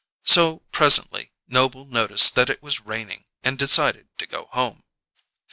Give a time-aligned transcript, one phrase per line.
[0.23, 4.83] So, presently, Noble noticed that it was raining and decided to go home.